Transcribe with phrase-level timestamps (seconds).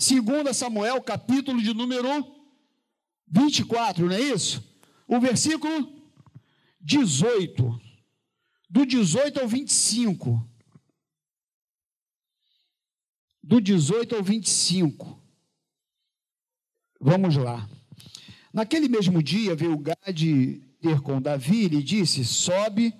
[0.00, 2.08] Segundo Samuel, capítulo de número
[3.28, 4.66] 24, não é isso?
[5.06, 6.10] O versículo
[6.80, 7.78] 18.
[8.70, 10.42] Do 18 ao 25.
[13.42, 15.22] Do 18 ao 25.
[16.98, 17.68] Vamos lá.
[18.54, 22.94] Naquele mesmo dia veio Gade ter com Davi e disse: Sobe,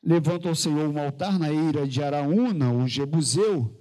[0.00, 3.75] levanta ao Senhor um altar na eira de Araúna, o Jebuseu.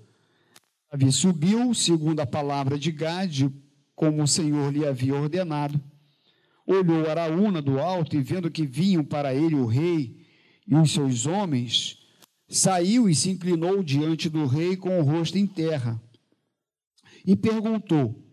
[0.96, 3.54] Davi subiu, segundo a palavra de Gade,
[3.94, 5.78] como o Senhor lhe havia ordenado.
[6.66, 10.26] Olhou Araúna do alto e, vendo que vinham para ele o rei
[10.66, 11.98] e os seus homens,
[12.48, 16.02] saiu e se inclinou diante do rei com o rosto em terra.
[17.26, 18.24] E perguntou: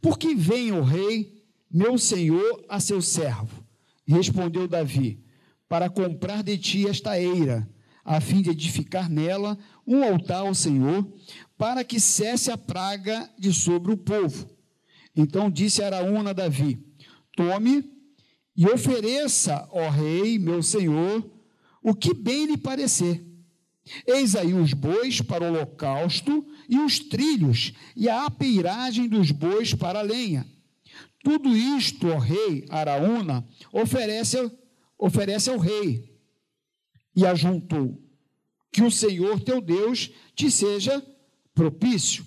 [0.00, 3.66] Por que vem o rei, meu senhor, a seu servo?
[4.06, 5.20] Respondeu Davi:
[5.68, 7.68] Para comprar de ti esta eira,
[8.04, 11.10] a fim de edificar nela um altar ao Senhor,
[11.56, 14.48] para que cesse a praga de sobre o povo.
[15.16, 16.78] Então disse Araúna a Davi:
[17.36, 17.84] Tome
[18.56, 21.28] e ofereça, ó rei, meu senhor,
[21.82, 23.24] o que bem lhe parecer.
[24.06, 29.74] Eis aí os bois para o holocausto e os trilhos e a apeiragem dos bois
[29.74, 30.46] para a lenha.
[31.22, 34.50] Tudo isto, ó rei Araúna, oferece,
[34.98, 36.18] oferece ao rei.
[37.14, 38.00] E ajuntou:
[38.72, 41.04] Que o Senhor teu Deus te seja
[41.54, 42.26] propício.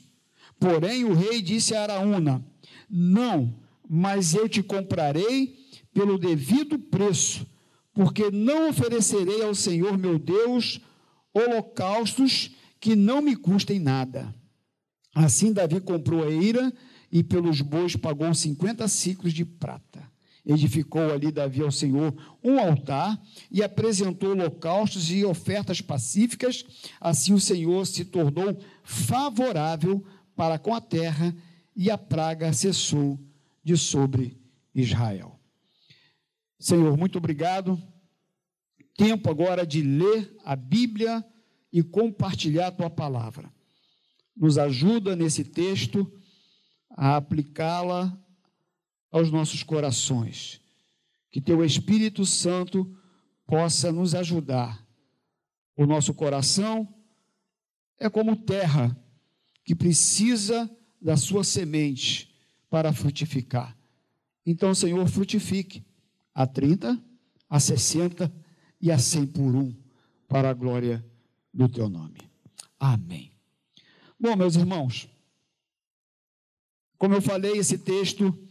[0.60, 2.44] Porém, o rei disse a Araúna:
[2.90, 3.54] Não,
[3.88, 5.56] mas eu te comprarei
[5.94, 7.46] pelo devido preço,
[7.94, 10.80] porque não oferecerei ao Senhor meu Deus
[11.34, 14.34] holocaustos que não me custem nada.
[15.14, 16.74] Assim Davi comprou a eira
[17.12, 20.04] e pelos bois pagou 50 ciclos de prata.
[20.48, 26.64] Edificou ali Davi ao Senhor um altar e apresentou holocaustos e ofertas pacíficas.
[27.02, 30.06] Assim o Senhor se tornou favorável
[30.38, 31.36] para com a terra
[31.76, 33.20] e a praga cessou
[33.62, 34.40] de sobre
[34.74, 35.38] Israel.
[36.58, 37.78] Senhor, muito obrigado.
[38.96, 41.26] Tempo agora de ler a Bíblia
[41.74, 43.52] e compartilhar a tua palavra.
[44.34, 46.10] Nos ajuda nesse texto
[46.90, 48.18] a aplicá-la
[49.18, 50.62] aos nossos corações.
[51.32, 52.96] Que teu Espírito Santo
[53.46, 54.86] possa nos ajudar.
[55.76, 56.88] O nosso coração
[58.00, 58.96] é como terra
[59.64, 60.70] que precisa
[61.02, 62.34] da sua semente
[62.70, 63.78] para frutificar.
[64.46, 65.86] Então, Senhor, frutifique
[66.34, 67.02] a 30,
[67.50, 68.32] a 60
[68.80, 69.76] e a 100 por um,
[70.28, 71.06] para a glória
[71.54, 72.20] do teu nome.
[72.80, 73.32] Amém.
[74.20, 75.10] Bom, meus irmãos,
[76.98, 78.47] como eu falei, esse texto,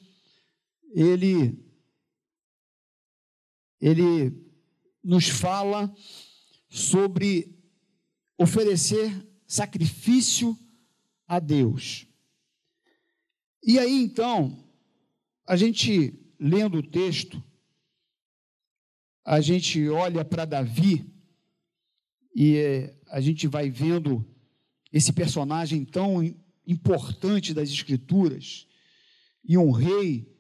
[0.96, 1.62] ele,
[3.78, 4.32] ele
[5.04, 5.94] nos fala
[6.70, 7.54] sobre
[8.38, 9.12] oferecer
[9.46, 10.58] sacrifício
[11.28, 12.06] a Deus.
[13.62, 14.64] E aí então,
[15.46, 17.44] a gente lendo o texto,
[19.22, 21.12] a gente olha para Davi
[22.34, 24.26] e é, a gente vai vendo
[24.90, 26.22] esse personagem tão
[26.66, 28.66] importante das Escrituras
[29.44, 30.35] e um rei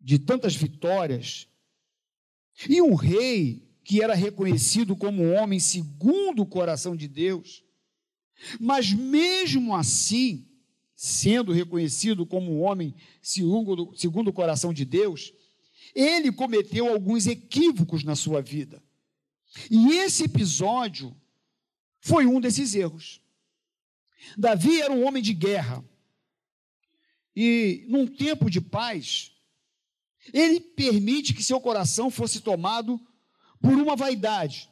[0.00, 1.46] de tantas vitórias,
[2.68, 7.64] e um rei que era reconhecido como um homem segundo o coração de Deus,
[8.58, 10.46] mas mesmo assim,
[10.94, 15.32] sendo reconhecido como um homem segundo, segundo o coração de Deus,
[15.94, 18.82] ele cometeu alguns equívocos na sua vida.
[19.70, 21.14] E esse episódio
[22.00, 23.20] foi um desses erros.
[24.36, 25.84] Davi era um homem de guerra.
[27.34, 29.32] E num tempo de paz,
[30.32, 33.00] ele permite que seu coração fosse tomado
[33.60, 34.70] por uma vaidade,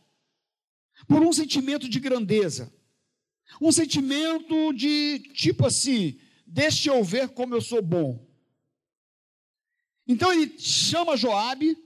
[1.06, 2.72] por um sentimento de grandeza,
[3.60, 8.26] um sentimento de tipo assim, deixe eu ver como eu sou bom.
[10.06, 11.76] Então ele chama Joabe,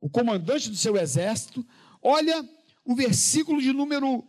[0.00, 1.66] o comandante do seu exército,
[2.02, 2.48] olha
[2.84, 4.26] o versículo de número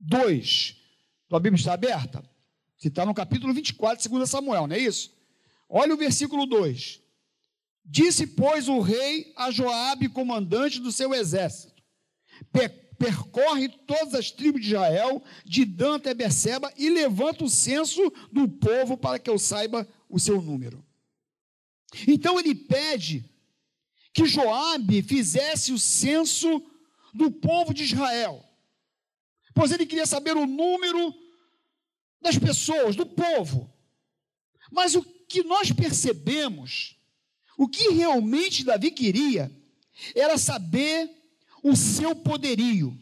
[0.00, 0.76] 2.
[1.28, 2.22] Tua Bíblia está aberta?
[2.76, 5.14] Que está no capítulo 24 de 2 Samuel, não é isso?
[5.68, 7.00] Olha o versículo 2.
[7.84, 11.82] Disse, pois, o rei a Joabe, comandante do seu exército:
[12.98, 18.00] percorre todas as tribos de Israel, de Dan até Beceba, e levanta o censo
[18.30, 20.84] do povo para que eu saiba o seu número.
[22.06, 23.28] Então ele pede
[24.14, 26.62] que Joabe fizesse o censo
[27.12, 28.44] do povo de Israel,
[29.54, 31.14] pois ele queria saber o número
[32.20, 33.70] das pessoas, do povo.
[34.70, 36.96] Mas o que nós percebemos,
[37.62, 39.48] o que realmente Davi queria,
[40.16, 41.08] era saber
[41.62, 42.98] o seu poderio.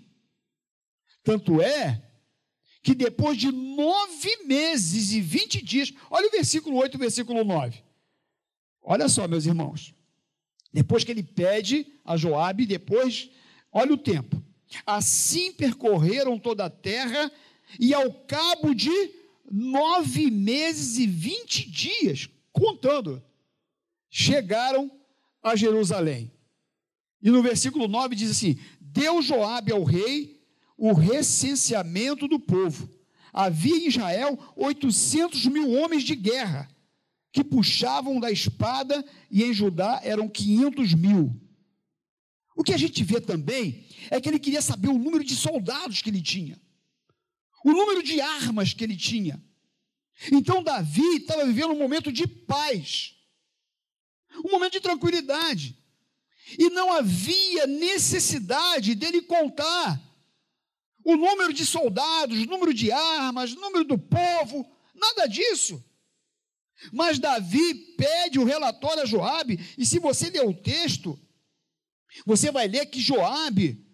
[1.24, 2.02] Tanto é
[2.82, 7.42] que depois de nove meses e vinte dias, olha o versículo 8 e o versículo
[7.42, 7.82] 9.
[8.82, 9.94] Olha só, meus irmãos.
[10.70, 13.30] Depois que ele pede a Joabe, depois,
[13.72, 14.42] olha o tempo.
[14.84, 17.32] Assim percorreram toda a terra,
[17.78, 18.90] e ao cabo de
[19.50, 23.22] nove meses e vinte dias, contando,
[24.10, 24.90] chegaram
[25.42, 26.32] a Jerusalém.
[27.22, 30.42] E no versículo 9 diz assim: Deu Joabe ao rei
[30.76, 32.88] o recenseamento do povo.
[33.32, 36.68] Havia em Israel 800 mil homens de guerra
[37.32, 41.40] que puxavam da espada, e em Judá eram 500 mil.
[42.56, 46.02] O que a gente vê também é que ele queria saber o número de soldados
[46.02, 46.60] que ele tinha,
[47.64, 49.40] o número de armas que ele tinha.
[50.32, 53.14] Então, Davi estava vivendo um momento de paz,
[54.44, 55.76] um momento de tranquilidade,
[56.58, 60.00] e não havia necessidade dele contar
[61.04, 65.82] o número de soldados, o número de armas, o número do povo, nada disso.
[66.92, 71.18] Mas Davi pede o relatório a Joabe, e se você ler o texto,
[72.24, 73.84] você vai ler que Joabe,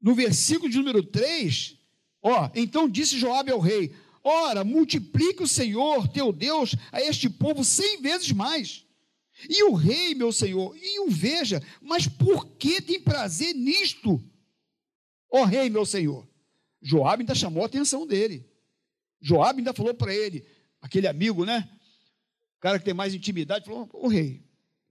[0.00, 1.76] no versículo de número 3,
[2.22, 7.64] ó, então disse Joabe ao rei: Ora, multiplique o Senhor, teu Deus, a este povo
[7.64, 8.85] cem vezes mais.
[9.48, 14.22] E o rei, meu senhor, e o veja, mas por que tem prazer nisto?
[15.30, 16.26] Ó rei, meu senhor.
[16.80, 18.48] Joabe ainda chamou a atenção dele.
[19.20, 20.46] Joabe ainda falou para ele,
[20.80, 21.68] aquele amigo, né?
[22.56, 24.42] O cara que tem mais intimidade, falou: Ô rei,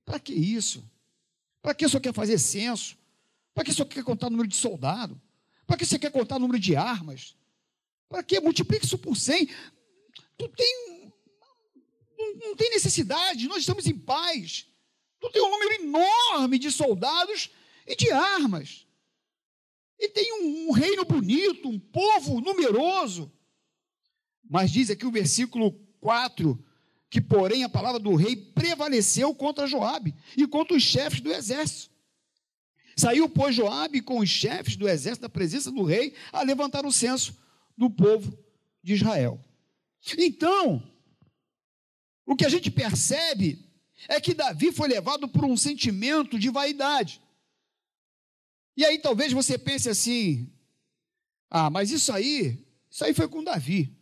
[0.05, 0.83] para que isso?
[1.61, 2.97] Para que senhor quer fazer censo?
[3.53, 5.19] Para que senhor quer contar o número de soldado?
[5.65, 7.35] Para que você quer contar o número de armas?
[8.07, 8.39] Para que?
[8.39, 9.47] Multiplique isso por 100.
[10.37, 10.94] Tu tem,
[12.33, 14.67] não, tem necessidade, nós estamos em paz.
[15.19, 17.49] Tu tem um número enorme de soldados
[17.85, 18.85] e de armas.
[19.99, 23.31] E tem um, um reino bonito, um povo numeroso.
[24.49, 26.63] Mas diz aqui o versículo 4
[27.09, 31.93] que, porém, a palavra do rei prevaleceu contra Joabe e contra os chefes do exército.
[32.95, 36.91] Saiu, pois, Joabe com os chefes do exército da presença do rei a levantar o
[36.91, 37.37] censo
[37.77, 38.37] do povo
[38.81, 39.43] de Israel.
[40.17, 40.83] Então,
[42.25, 43.63] o que a gente percebe
[44.07, 47.21] é que Davi foi levado por um sentimento de vaidade.
[48.75, 50.51] E aí talvez você pense assim:
[51.49, 53.95] ah, mas isso aí, isso aí foi com Davi.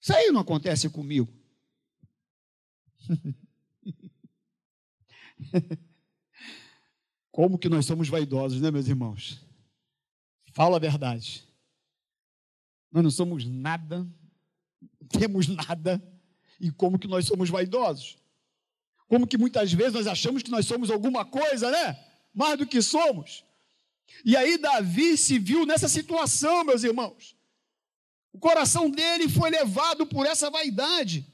[0.00, 1.32] Isso aí não acontece comigo.
[7.30, 9.40] Como que nós somos vaidosos, né, meus irmãos?
[10.52, 11.44] Fala a verdade.
[12.90, 14.06] Nós não somos nada,
[15.08, 16.02] temos nada,
[16.60, 18.18] e como que nós somos vaidosos?
[19.08, 21.98] Como que muitas vezes nós achamos que nós somos alguma coisa, né?
[22.34, 23.44] Mais do que somos.
[24.24, 27.34] E aí Davi se viu nessa situação, meus irmãos.
[28.32, 31.26] O coração dele foi levado por essa vaidade.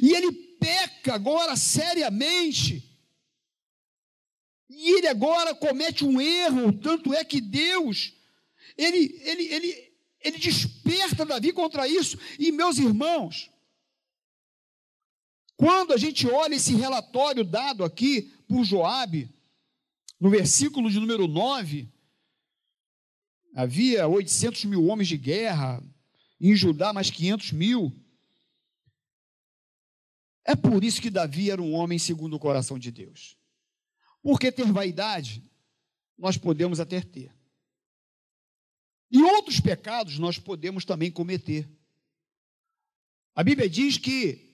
[0.00, 2.84] E ele peca agora seriamente.
[4.68, 8.12] E ele agora comete um erro, tanto é que Deus,
[8.76, 12.18] ele, ele, ele, ele desperta Davi contra isso.
[12.38, 13.50] E meus irmãos,
[15.56, 19.34] quando a gente olha esse relatório dado aqui por Joabe,
[20.20, 21.90] no versículo de número 9,
[23.54, 25.82] havia 800 mil homens de guerra,
[26.38, 27.92] em Judá mais 500 mil.
[30.44, 33.36] É por isso que Davi era um homem segundo o coração de Deus.
[34.22, 35.42] Porque ter vaidade,
[36.18, 37.34] nós podemos até ter.
[39.10, 41.68] E outros pecados nós podemos também cometer.
[43.34, 44.45] A Bíblia diz que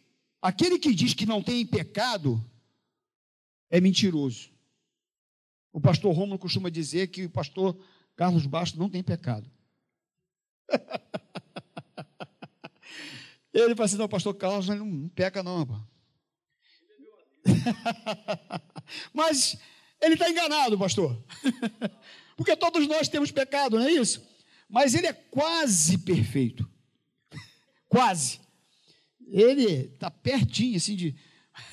[0.42, 2.44] aquele que diz que não tem pecado
[3.70, 4.50] é mentiroso.
[5.72, 7.74] O pastor Romulo costuma dizer que o pastor
[8.14, 9.50] Carlos Bastos não tem pecado.
[13.54, 15.66] Ele fala assim: não, pastor Carlos não, não peca, não.
[19.12, 19.58] Mas
[20.00, 21.22] ele está enganado, pastor.
[22.36, 24.26] Porque todos nós temos pecado, não é isso?
[24.68, 26.68] Mas ele é quase perfeito.
[27.88, 28.40] Quase.
[29.32, 31.16] Ele está pertinho, assim, de.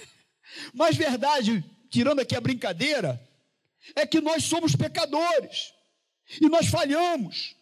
[0.73, 3.21] Mas verdade, tirando aqui a brincadeira,
[3.95, 5.73] é que nós somos pecadores
[6.41, 7.55] e nós falhamos.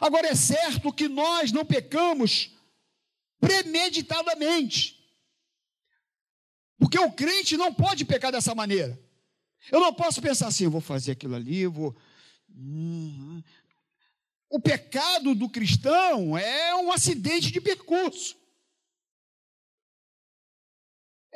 [0.00, 2.50] Agora é certo que nós não pecamos
[3.40, 4.96] premeditadamente.
[6.78, 9.00] Porque o crente não pode pecar dessa maneira.
[9.72, 11.96] Eu não posso pensar assim, eu vou fazer aquilo ali, vou.
[12.50, 13.42] Hum, hum.
[14.48, 18.36] O pecado do cristão é um acidente de percurso.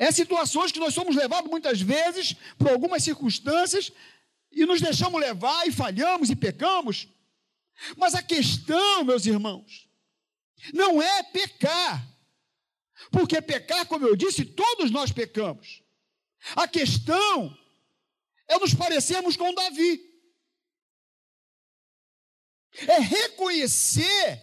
[0.00, 3.92] É situações que nós somos levados muitas vezes por algumas circunstâncias
[4.50, 7.06] e nos deixamos levar e falhamos e pecamos.
[7.98, 9.86] Mas a questão, meus irmãos,
[10.72, 12.02] não é pecar.
[13.10, 15.82] Porque pecar, como eu disse, todos nós pecamos.
[16.56, 17.54] A questão
[18.48, 20.02] é nos parecermos com Davi.
[22.88, 24.40] É reconhecer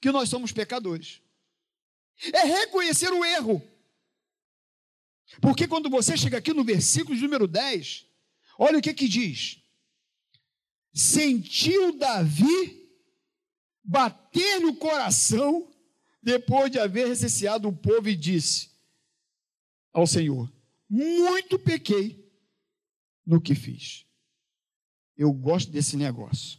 [0.00, 1.20] que nós somos pecadores.
[2.32, 3.71] É reconhecer o erro.
[5.40, 8.06] Porque quando você chega aqui no versículo número 10,
[8.58, 9.62] olha o que que diz:
[10.92, 12.90] Sentiu Davi
[13.82, 15.72] bater no coração
[16.22, 18.70] depois de haver recenseado o povo e disse
[19.92, 20.52] ao Senhor:
[20.88, 22.30] Muito pequei
[23.26, 24.04] no que fiz.
[25.16, 26.58] Eu gosto desse negócio.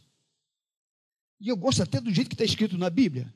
[1.40, 3.32] E eu gosto até do jeito que está escrito na Bíblia.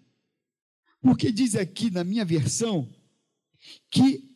[1.01, 2.93] Porque diz aqui na minha versão
[3.91, 4.28] que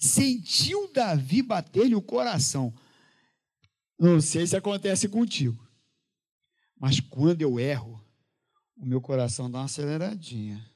[0.00, 2.72] sentiu Davi bater-lhe o coração.
[3.98, 5.62] Não sei se acontece contigo,
[6.78, 8.02] mas quando eu erro,
[8.74, 10.66] o meu coração dá uma aceleradinha.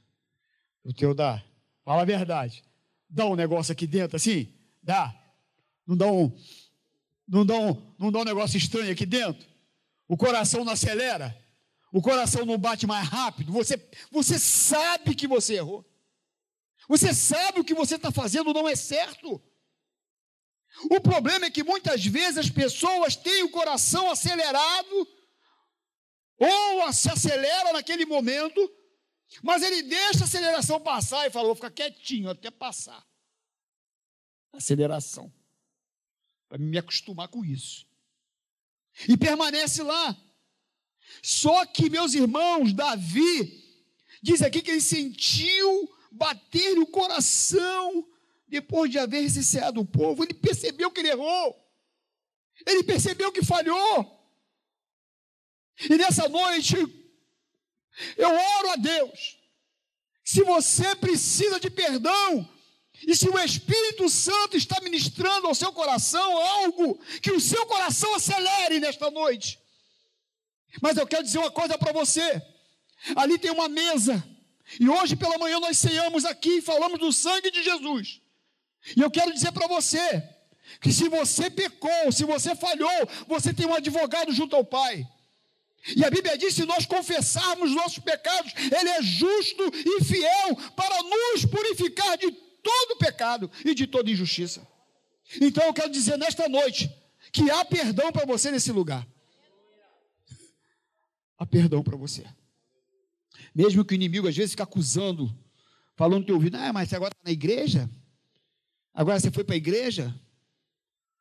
[0.85, 1.43] O teu dá?
[1.83, 2.63] Fala a verdade.
[3.09, 4.53] Dá um negócio aqui dentro assim?
[4.83, 5.19] Dá.
[5.87, 6.31] Não dá um,
[7.27, 9.47] não dá um, não dá um negócio estranho aqui dentro?
[10.07, 11.35] O coração não acelera?
[11.91, 13.53] O coração não bate mais rápido?
[13.53, 15.85] Você, você sabe que você errou.
[16.89, 19.43] Você sabe o que você está fazendo não é certo.
[20.91, 25.09] O problema é que muitas vezes as pessoas têm o coração acelerado,
[26.39, 28.61] ou se acelera naquele momento,
[29.43, 33.07] mas ele deixa a aceleração passar e fala: vou ficar quietinho até passar.
[34.53, 35.33] Aceleração.
[36.49, 37.87] Para me acostumar com isso.
[39.09, 40.17] E permanece lá.
[41.23, 43.63] Só que, meus irmãos, Davi,
[44.23, 48.07] diz aqui que ele sentiu bater no coração
[48.47, 50.23] depois de haver recenseado o povo.
[50.23, 51.61] Ele percebeu que ele errou.
[52.67, 54.11] Ele percebeu que falhou.
[55.91, 56.77] E nessa noite,
[58.17, 59.39] eu oro a Deus.
[60.25, 62.49] Se você precisa de perdão,
[63.07, 68.15] e se o Espírito Santo está ministrando ao seu coração algo que o seu coração
[68.15, 69.59] acelere nesta noite.
[70.81, 72.41] Mas eu quero dizer uma coisa para você:
[73.17, 74.25] ali tem uma mesa
[74.81, 78.21] e hoje pela manhã nós ceiamos aqui e falamos do sangue de Jesus.
[78.97, 80.23] E eu quero dizer para você
[80.81, 85.07] que se você pecou, se você falhou, você tem um advogado junto ao Pai.
[85.97, 91.03] E a Bíblia diz: se nós confessarmos nossos pecados, Ele é justo e fiel para
[91.03, 94.67] nos purificar de todo pecado e de toda injustiça.
[95.41, 96.91] Então eu quero dizer nesta noite
[97.31, 99.07] que há perdão para você nesse lugar.
[101.39, 102.25] Há perdão para você.
[103.55, 105.33] Mesmo que o inimigo às vezes fique acusando,
[105.95, 107.89] falando no teu ouvido, ah, mas você agora está na igreja?
[108.93, 110.15] Agora você foi para a igreja?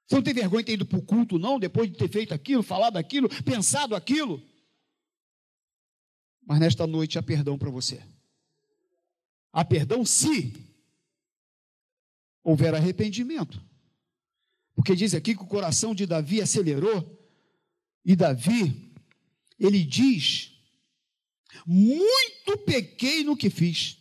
[0.07, 2.33] Você não tem vergonha de ter ido para o culto, não, depois de ter feito
[2.33, 4.41] aquilo, falado aquilo, pensado aquilo?
[6.45, 8.03] Mas nesta noite há perdão para você.
[9.51, 10.53] Há perdão se
[12.43, 13.61] houver arrependimento.
[14.75, 17.19] Porque diz aqui que o coração de Davi acelerou,
[18.03, 18.91] e Davi,
[19.57, 20.52] ele diz
[21.65, 23.97] muito pequei no que fiz.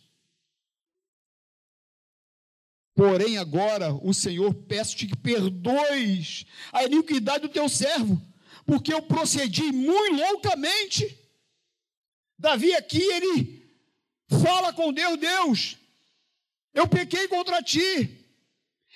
[2.95, 8.21] Porém, agora, o Senhor, peço-te que perdoes a iniquidade do teu servo,
[8.65, 11.17] porque eu procedi muito loucamente.
[12.37, 13.63] Davi aqui, ele
[14.43, 15.77] fala com Deus: Deus,
[16.73, 18.19] eu pequei contra ti.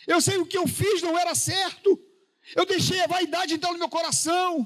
[0.06, 2.00] Eu sei o que eu fiz não era certo.
[2.56, 4.66] Eu deixei a vaidade entrar no meu coração.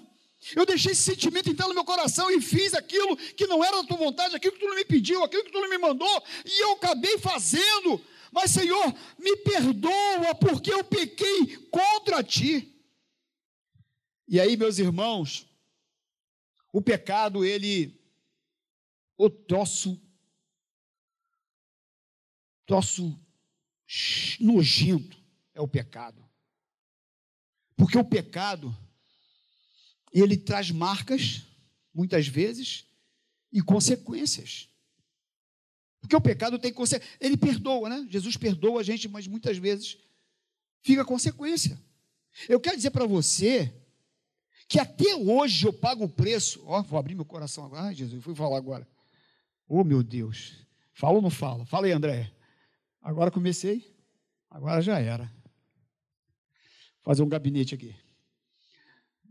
[0.55, 3.87] Eu deixei esse sentimento entrar no meu coração e fiz aquilo que não era da
[3.87, 6.63] tua vontade, aquilo que tu não me pediu, aquilo que tu não me mandou, e
[6.63, 8.03] eu acabei fazendo.
[8.31, 8.85] Mas, Senhor,
[9.19, 12.73] me perdoa porque eu pequei contra ti.
[14.27, 15.47] E aí, meus irmãos,
[16.71, 18.01] o pecado, ele,
[19.17, 20.01] o troço,
[22.65, 23.19] troço
[24.39, 25.21] nojento
[25.53, 26.27] é o pecado.
[27.75, 28.75] Porque o pecado,
[30.11, 31.43] ele traz marcas,
[31.93, 32.85] muitas vezes,
[33.51, 34.69] e consequências.
[35.99, 37.17] Porque o pecado tem consequência.
[37.19, 38.07] Ele perdoa, né?
[38.09, 39.97] Jesus perdoa a gente, mas muitas vezes
[40.81, 41.79] fica consequência.
[42.49, 43.73] Eu quero dizer para você
[44.67, 46.63] que até hoje eu pago o preço.
[46.65, 47.83] Ó, vou abrir meu coração agora.
[47.83, 48.87] Ai, Jesus, fui falar agora.
[49.67, 50.55] Oh, meu Deus.
[50.93, 51.65] Fala ou não fala?
[51.65, 52.31] Fala aí, André.
[53.01, 53.95] Agora comecei.
[54.49, 55.25] Agora já era.
[57.03, 57.95] Vou fazer um gabinete aqui.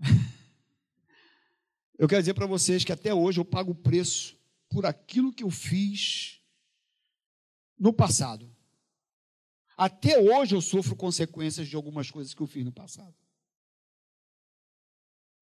[2.01, 4.35] Eu quero dizer para vocês que até hoje eu pago o preço
[4.71, 6.41] por aquilo que eu fiz
[7.79, 8.51] no passado.
[9.77, 13.15] Até hoje eu sofro consequências de algumas coisas que eu fiz no passado.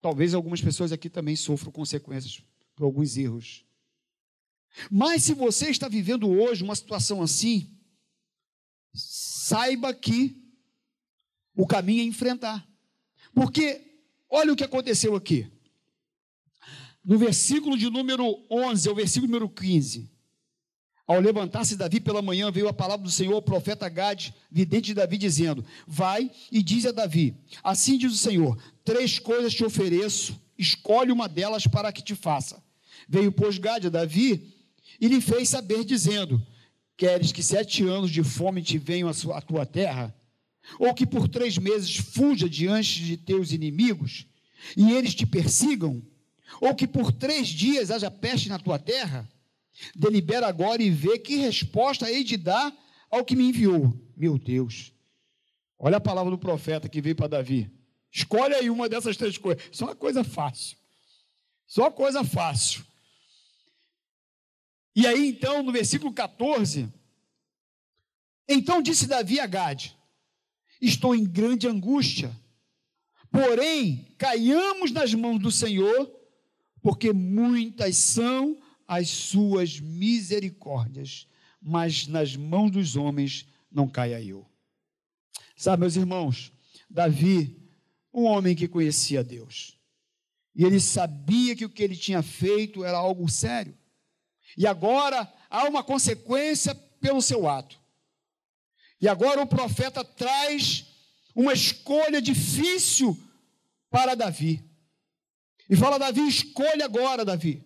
[0.00, 2.42] Talvez algumas pessoas aqui também sofram consequências
[2.74, 3.64] por alguns erros.
[4.90, 7.72] Mas se você está vivendo hoje uma situação assim,
[8.92, 10.36] saiba que
[11.54, 12.68] o caminho é enfrentar.
[13.32, 15.48] Porque olha o que aconteceu aqui.
[17.04, 20.10] No versículo de número 11 ao versículo número 15.
[21.06, 24.94] Ao levantar-se Davi pela manhã, veio a palavra do Senhor ao profeta Gade, vidente de
[24.94, 30.38] Davi, dizendo: Vai e diz a Davi: Assim diz o Senhor: Três coisas te ofereço,
[30.58, 32.62] escolhe uma delas para que te faça.
[33.08, 34.54] Veio, pois, Gade a Davi
[35.00, 36.44] e lhe fez saber, dizendo:
[36.94, 40.14] Queres que sete anos de fome te venham à tua terra?
[40.78, 44.26] Ou que por três meses fuja diante de teus inimigos
[44.76, 46.02] e eles te persigam?
[46.60, 49.28] Ou que por três dias haja peste na tua terra?
[49.94, 52.72] Delibera agora e vê que resposta hei de dar
[53.10, 53.94] ao que me enviou.
[54.16, 54.92] Meu Deus.
[55.78, 57.70] Olha a palavra do profeta que veio para Davi.
[58.10, 59.62] Escolhe aí uma dessas três coisas.
[59.70, 60.76] Só uma coisa fácil.
[61.66, 62.84] Só coisa fácil.
[64.96, 66.92] E aí, então, no versículo 14,
[68.48, 69.96] então disse Davi a Gade:
[70.80, 72.34] Estou em grande angústia,
[73.30, 76.10] porém, caiamos nas mãos do Senhor,
[76.88, 81.28] porque muitas são as suas misericórdias,
[81.60, 84.46] mas nas mãos dos homens não caia eu.
[85.54, 86.50] Sabe, meus irmãos,
[86.88, 87.60] Davi,
[88.10, 89.78] um homem que conhecia Deus,
[90.54, 93.76] e ele sabia que o que ele tinha feito era algo sério,
[94.56, 97.78] e agora há uma consequência pelo seu ato.
[98.98, 100.86] E agora o profeta traz
[101.34, 103.14] uma escolha difícil
[103.90, 104.66] para Davi.
[105.68, 107.64] E fala: Davi, escolha agora, Davi.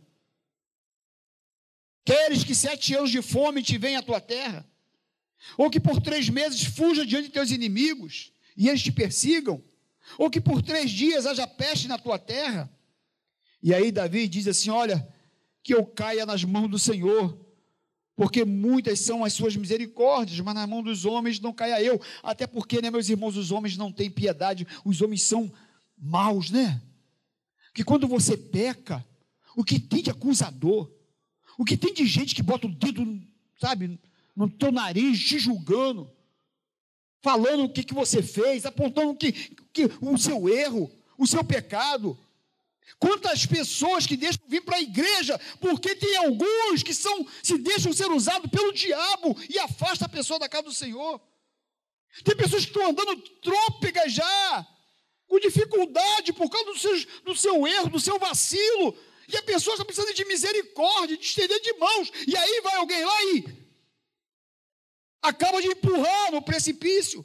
[2.04, 4.68] Queres que sete anos de fome te venha à tua terra?
[5.56, 9.62] Ou que por três meses fuja diante de teus inimigos e eles te persigam?
[10.18, 12.71] Ou que por três dias haja peste na tua terra?
[13.62, 15.06] E aí Davi diz assim: Olha,
[15.62, 17.38] que eu caia nas mãos do Senhor,
[18.16, 22.00] porque muitas são as suas misericórdias, mas na mão dos homens não caia eu.
[22.23, 25.53] Até porque, né, meus irmãos, os homens não têm piedade, os homens são
[25.96, 26.83] maus, né?
[27.72, 29.04] Que quando você peca,
[29.56, 30.90] o que tem de acusador,
[31.58, 33.20] o que tem de gente que bota o dedo,
[33.61, 34.00] sabe,
[34.35, 36.11] no teu nariz, te julgando,
[37.20, 39.32] falando o que, que você fez, apontando que,
[39.72, 42.18] que, o seu erro, o seu pecado.
[42.98, 47.92] Quantas pessoas que deixam vir para a igreja, porque tem alguns que são, se deixam
[47.92, 51.20] ser usados pelo diabo e afasta a pessoa da casa do Senhor.
[52.24, 54.66] Tem pessoas que estão andando trôpegas já,
[55.33, 58.95] com dificuldade por causa do seu, do seu erro, do seu vacilo,
[59.27, 62.12] e a pessoa está precisando de misericórdia, de estender de mãos.
[62.29, 63.45] E aí vai alguém lá e
[65.23, 67.25] acaba de empurrar no precipício.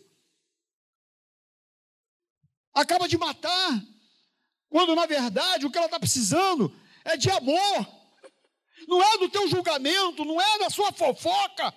[2.74, 3.84] Acaba de matar.
[4.70, 7.88] Quando na verdade o que ela está precisando é de amor.
[8.88, 11.74] Não é do teu julgamento, não é da sua fofoca.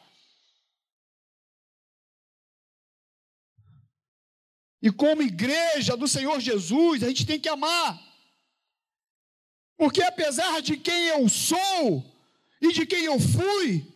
[4.83, 8.01] E como igreja do Senhor Jesus, a gente tem que amar.
[9.77, 12.05] Porque apesar de quem eu sou
[12.61, 13.87] e de quem eu fui,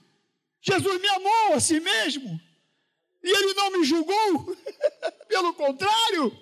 [0.61, 2.41] Jesus me amou a si mesmo.
[3.23, 4.57] E ele não me julgou.
[5.29, 6.39] Pelo contrário,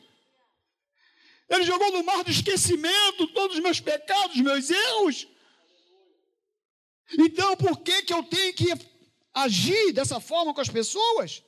[1.49, 5.29] ele jogou no mar do esquecimento todos os meus pecados, meus erros.
[7.19, 8.73] Então, por que, que eu tenho que
[9.33, 11.43] agir dessa forma com as pessoas?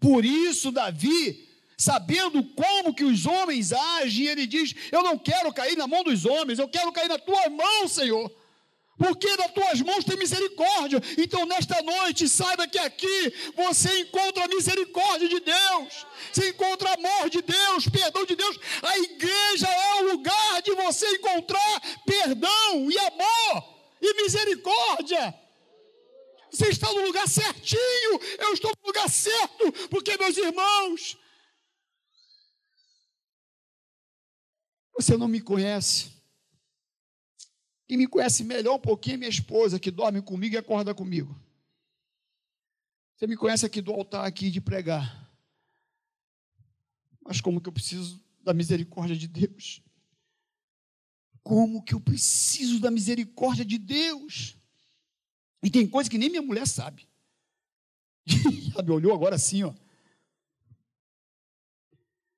[0.00, 1.49] Por isso, Davi
[1.80, 6.26] sabendo como que os homens agem, ele diz: Eu não quero cair na mão dos
[6.26, 8.30] homens, eu quero cair na tua mão, Senhor.
[8.98, 11.00] Porque nas tuas mãos tem misericórdia.
[11.16, 17.30] Então, nesta noite, saiba que aqui você encontra a misericórdia de Deus, você encontra amor
[17.30, 18.58] de Deus, perdão de Deus.
[18.82, 25.34] A igreja é o lugar de você encontrar perdão e amor e misericórdia.
[26.52, 31.16] Você está no lugar certinho, eu estou no lugar certo, porque, meus irmãos,
[34.94, 36.12] Você não me conhece.
[37.86, 41.36] Quem me conhece melhor um pouquinho é minha esposa, que dorme comigo e acorda comigo.
[43.16, 45.28] Você me conhece aqui do altar aqui de pregar.
[47.22, 49.82] Mas como que eu preciso da misericórdia de Deus?
[51.42, 54.56] Como que eu preciso da misericórdia de Deus?
[55.62, 57.06] E tem coisa que nem minha mulher sabe.
[58.72, 59.74] Ela me olhou agora assim, ó.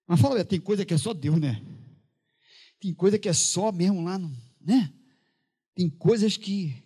[0.06, 1.62] Mas fala, tem coisa que é só Deus, né?
[2.82, 4.92] Tem coisa que é só mesmo lá, no, né?
[5.72, 6.82] Tem coisas que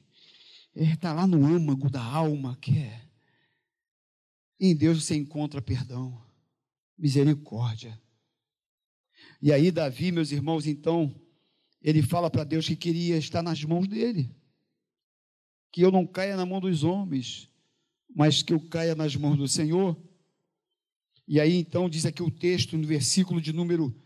[0.74, 3.08] está é, lá no âmago da alma, que é.
[4.60, 6.22] Em Deus você encontra perdão,
[6.98, 7.98] misericórdia.
[9.40, 11.18] E aí, Davi, meus irmãos, então,
[11.80, 14.36] ele fala para Deus que queria estar nas mãos dele.
[15.72, 17.50] Que eu não caia na mão dos homens,
[18.14, 19.98] mas que eu caia nas mãos do Senhor.
[21.26, 23.98] E aí então diz aqui o texto no versículo de número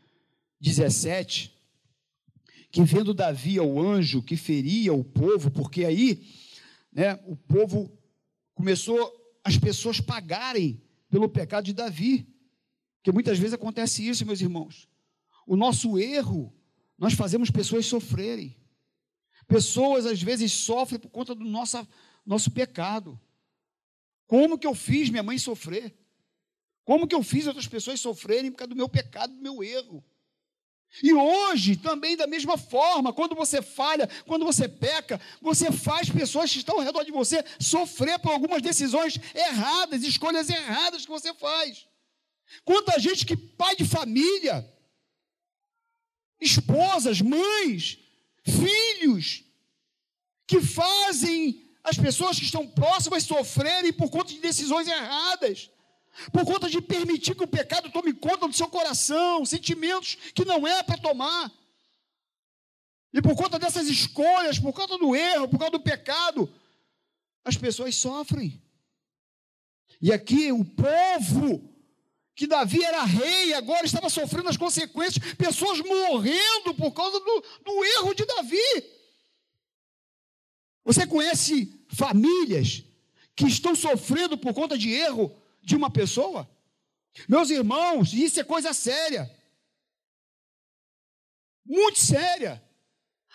[0.61, 1.59] 17,
[2.71, 6.25] que vendo Davi ao anjo que feria o povo, porque aí,
[6.93, 7.91] né, o povo
[8.55, 12.27] começou as pessoas pagarem pelo pecado de Davi.
[12.99, 14.89] Porque muitas vezes acontece isso, meus irmãos.
[15.47, 16.55] O nosso erro,
[16.97, 18.57] nós fazemos pessoas sofrerem.
[19.49, 21.87] Pessoas às vezes sofrem por conta do nosso,
[22.25, 23.19] nosso pecado.
[24.27, 25.97] Como que eu fiz minha mãe sofrer?
[26.85, 30.05] Como que eu fiz outras pessoas sofrerem por causa do meu pecado, do meu erro?
[31.03, 36.51] E hoje, também da mesma forma, quando você falha, quando você peca, você faz pessoas
[36.51, 41.33] que estão ao redor de você sofrer por algumas decisões erradas, escolhas erradas que você
[41.35, 41.87] faz.
[42.65, 44.69] Quanta gente que pai de família,
[46.41, 47.99] esposas, mães,
[48.45, 49.45] filhos,
[50.45, 55.71] que fazem as pessoas que estão próximas sofrerem por conta de decisões erradas
[56.33, 60.67] por conta de permitir que o pecado tome conta do seu coração, sentimentos que não
[60.67, 61.51] é para tomar.
[63.13, 66.53] E por conta dessas escolhas, por conta do erro, por causa do pecado,
[67.45, 68.63] as pessoas sofrem.
[70.01, 71.69] E aqui o povo,
[72.35, 77.85] que Davi era rei, agora estava sofrendo as consequências, pessoas morrendo por causa do, do
[77.85, 79.01] erro de Davi.
[80.85, 82.85] Você conhece famílias
[83.35, 86.49] que estão sofrendo por conta de erro de uma pessoa?
[87.29, 89.31] Meus irmãos, isso é coisa séria.
[91.65, 92.63] Muito séria.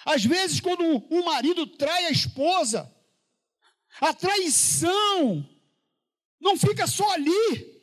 [0.06, 2.92] Às vezes, quando o marido trai a esposa,
[4.00, 5.48] a traição
[6.40, 7.76] não fica só ali.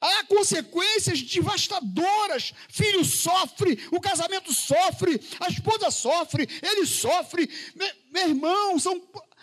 [0.00, 2.52] Há consequências devastadoras.
[2.68, 7.48] Filho sofre, o casamento sofre, a esposa sofre, ele sofre.
[7.74, 9.00] Meu, meu irmão, são,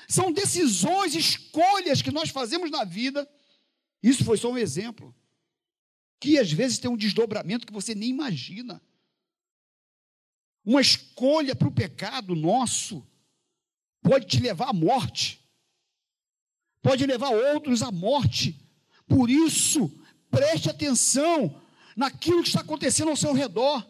[0.07, 3.29] são decisões, escolhas que nós fazemos na vida
[4.01, 5.15] isso foi só um exemplo.
[6.19, 8.81] Que às vezes tem um desdobramento que você nem imagina.
[10.65, 13.05] Uma escolha para o pecado nosso
[14.01, 15.43] pode te levar à morte,
[16.81, 18.59] pode levar outros à morte.
[19.07, 19.89] Por isso,
[20.29, 21.61] preste atenção
[21.95, 23.85] naquilo que está acontecendo ao seu redor.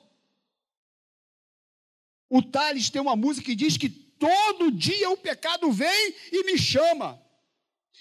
[2.30, 6.58] O Tales tem uma música que diz que todo dia o pecado vem e me
[6.58, 7.20] chama.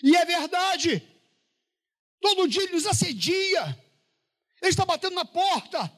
[0.03, 1.03] E é verdade.
[2.21, 3.63] Todo dia ele nos assedia.
[4.61, 5.93] Ele está batendo na porta.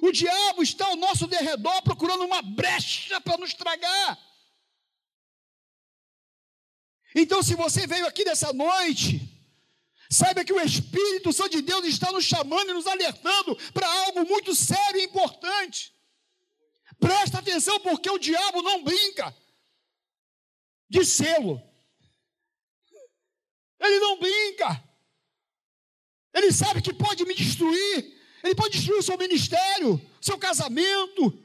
[0.00, 4.18] O diabo está ao nosso derredor procurando uma brecha para nos tragar.
[7.14, 9.20] Então, se você veio aqui nessa noite,
[10.10, 14.26] saiba que o Espírito Santo de Deus está nos chamando e nos alertando para algo
[14.26, 15.94] muito sério e importante.
[17.00, 19.34] Presta atenção, porque o diabo não brinca
[20.88, 21.62] de selo.
[23.80, 24.87] Ele não brinca.
[26.32, 28.16] Ele sabe que pode me destruir.
[28.42, 31.42] Ele pode destruir o seu ministério, seu casamento.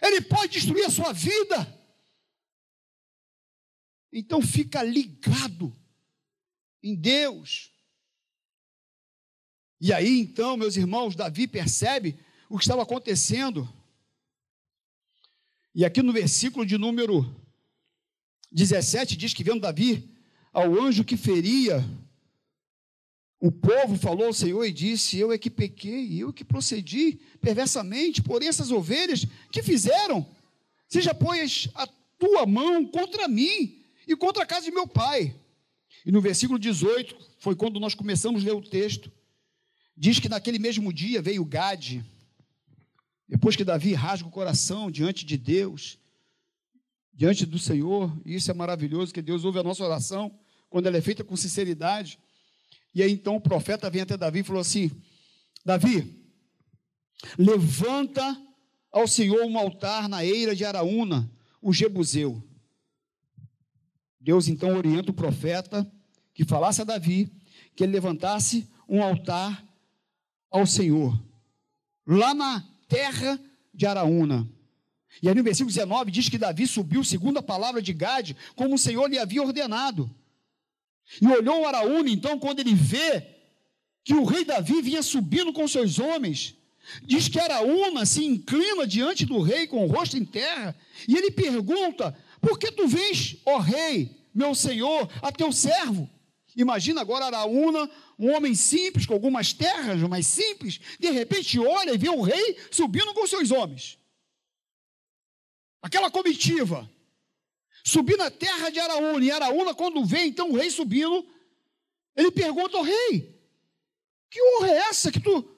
[0.00, 1.80] Ele pode destruir a sua vida.
[4.12, 5.74] Então fica ligado
[6.82, 7.70] em Deus.
[9.80, 13.68] E aí então, meus irmãos, Davi percebe o que estava acontecendo.
[15.74, 17.34] E aqui no versículo de número
[18.50, 20.14] 17 diz que vendo Davi
[20.52, 21.82] ao anjo que feria
[23.42, 28.22] o povo falou ao Senhor e disse: Eu é que pequei, eu que procedi perversamente,
[28.22, 30.24] porém essas ovelhas que fizeram,
[30.88, 35.34] seja pois a tua mão contra mim e contra a casa de meu pai.
[36.06, 39.10] E no versículo 18, foi quando nós começamos a ler o texto,
[39.96, 42.04] diz que naquele mesmo dia veio Gade,
[43.28, 45.98] depois que Davi rasga o coração diante de Deus,
[47.12, 50.32] diante do Senhor, e isso é maravilhoso, que Deus ouve a nossa oração
[50.70, 52.20] quando ela é feita com sinceridade.
[52.94, 54.90] E aí então o profeta vem até Davi e falou assim:
[55.64, 56.26] Davi,
[57.38, 58.36] levanta
[58.90, 62.42] ao Senhor um altar na eira de Araúna, o Jebuseu.
[64.20, 65.90] Deus então orienta o profeta
[66.34, 67.30] que falasse a Davi
[67.74, 69.64] que ele levantasse um altar
[70.50, 71.18] ao Senhor,
[72.06, 73.40] lá na terra
[73.72, 74.46] de Araúna.
[75.22, 78.74] E aí no versículo 19 diz que Davi subiu segundo a palavra de Gade, como
[78.74, 80.14] o Senhor lhe havia ordenado.
[81.20, 83.26] E olhou Araúna, então, quando ele vê
[84.04, 86.56] que o rei Davi vinha subindo com seus homens,
[87.04, 91.30] diz que Araúna se inclina diante do rei com o rosto em terra, e ele
[91.30, 96.08] pergunta: Por que tu vens, ó rei, meu senhor, a teu servo?
[96.56, 101.98] Imagina agora Araúna, um homem simples, com algumas terras mais simples, de repente olha e
[101.98, 103.98] vê o rei subindo com seus homens.
[105.80, 106.88] aquela comitiva,
[107.84, 111.26] subir na terra de Araúna, e Araúna, quando vê então o rei subindo,
[112.16, 113.40] ele pergunta ao rei:
[114.30, 115.48] Que honra é essa que tu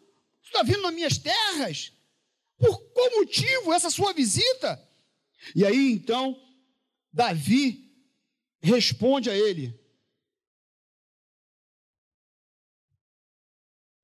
[0.43, 1.93] está vindo nas minhas terras?
[2.57, 4.83] Por qual motivo essa sua visita?
[5.55, 6.41] E aí então,
[7.13, 7.93] Davi
[8.63, 9.79] responde a ele: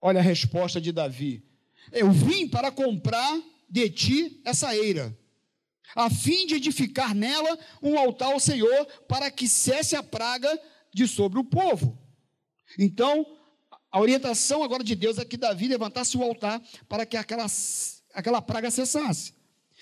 [0.00, 1.44] Olha a resposta de Davi:
[1.92, 5.16] Eu vim para comprar de ti essa eira,
[5.94, 10.61] a fim de edificar nela um altar ao Senhor, para que cesse a praga
[10.92, 11.98] de sobre o povo.
[12.79, 13.26] Então,
[13.90, 17.46] a orientação agora de Deus é que Davi levantasse o altar para que aquela,
[18.14, 19.35] aquela praga cessasse.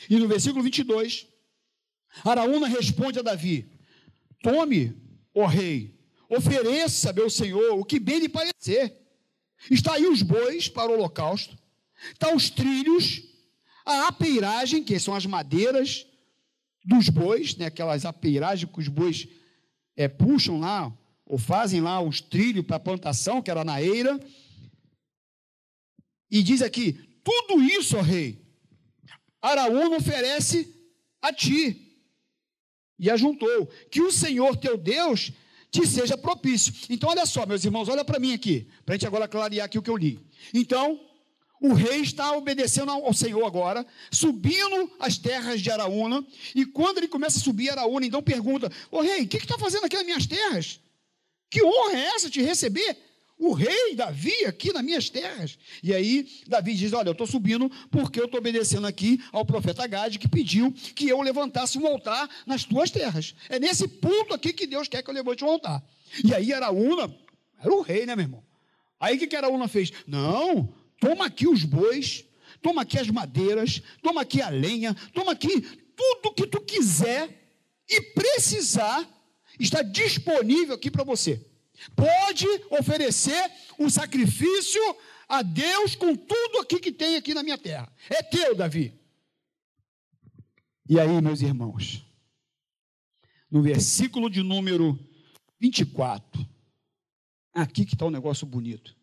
[0.09, 1.27] E no versículo 22,
[2.25, 3.71] Araúna responde a Davi:
[4.43, 4.97] Tome,
[5.35, 8.97] ó rei, ofereça, meu senhor, o que bem lhe parecer.
[9.71, 11.59] Está aí os bois para o holocausto,
[12.13, 13.23] está os trilhos,
[13.89, 16.07] a apeiragem, que são as madeiras
[16.85, 19.27] dos bois, né, aquelas apeiragens que os bois
[19.97, 20.93] é, puxam lá,
[21.25, 24.21] ou fazem lá os trilhos para a plantação, que era na eira.
[26.31, 26.93] E diz aqui:
[27.25, 28.39] tudo isso, ó rei,
[29.41, 30.75] Araúna oferece
[31.21, 31.85] a ti.
[32.99, 35.33] E ajuntou: que o Senhor teu Deus
[35.71, 36.73] te seja propício.
[36.91, 39.79] Então, olha só, meus irmãos, olha para mim aqui, para a gente agora clarear aqui
[39.79, 40.19] o que eu li.
[40.53, 40.99] Então,
[41.61, 47.09] o rei está obedecendo ao Senhor agora, subindo as terras de Araúna, e quando ele
[47.09, 50.27] começa a subir Araúna, então pergunta: Ô rei, o que está fazendo aqui nas minhas
[50.27, 50.81] terras?
[51.51, 52.97] Que honra é essa de receber
[53.39, 55.59] o rei Davi aqui nas minhas terras?
[55.83, 59.87] E aí Davi diz: Olha, eu estou subindo porque eu estou obedecendo aqui ao profeta
[59.87, 63.35] Gade que pediu que eu levantasse um altar nas tuas terras.
[63.49, 65.83] É nesse ponto aqui que Deus quer que eu levante um altar.
[66.25, 67.13] E aí Araúna,
[67.61, 68.45] era o rei, né, meu irmão?
[69.01, 69.93] Aí o que, que Araúna fez?
[70.07, 72.25] Não, Toma aqui os bois,
[72.61, 75.61] toma aqui as madeiras, toma aqui a lenha, toma aqui
[75.97, 77.29] tudo que tu quiser
[77.89, 79.09] e precisar
[79.59, 81.45] está disponível aqui para você.
[81.95, 84.81] Pode oferecer um sacrifício
[85.29, 87.93] a Deus com tudo aqui que tem aqui na minha terra.
[88.09, 88.95] É teu, Davi.
[90.89, 92.05] E aí, meus irmãos,
[93.51, 94.99] no versículo de número
[95.61, 96.47] 24,
[97.53, 98.98] aqui que está um negócio bonito.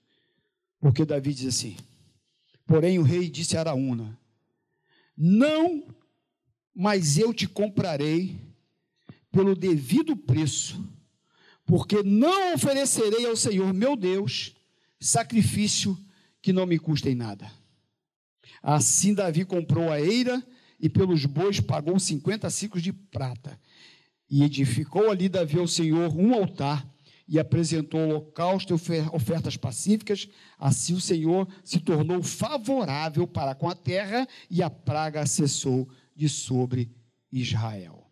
[0.80, 1.78] Porque Davi diz assim:
[2.66, 4.18] Porém o rei disse a Araúna:
[5.18, 5.88] Não,
[6.74, 8.40] mas eu te comprarei
[9.32, 10.84] pelo devido preço,
[11.66, 14.56] porque não oferecerei ao Senhor meu Deus
[15.00, 15.98] sacrifício
[16.42, 17.52] que não me custe em nada.
[18.62, 20.44] Assim Davi comprou a eira
[20.80, 23.60] e pelos bois pagou 50 ciclos de prata.
[24.30, 26.88] E edificou ali Davi ao Senhor um altar
[27.28, 30.28] e apresentou holocausto e ofertas pacíficas.
[30.60, 36.30] Assim o Senhor se tornou favorável para com a terra e a praga cessou de
[36.30, 36.92] sobre
[37.32, 38.12] Israel.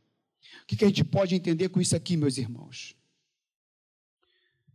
[0.63, 2.95] O que a gente pode entender com isso aqui, meus irmãos?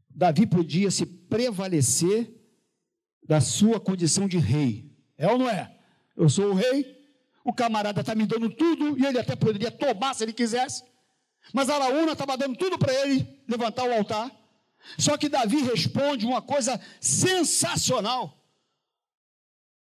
[0.09, 2.35] Davi podia se prevalecer
[3.27, 4.91] da sua condição de rei.
[5.17, 5.77] É ou não é?
[6.17, 6.99] Eu sou o rei,
[7.45, 10.83] o camarada está me dando tudo e ele até poderia tomar se ele quisesse.
[11.53, 14.31] Mas Araúna estava dando tudo para ele levantar o altar.
[14.99, 18.35] Só que Davi responde uma coisa sensacional.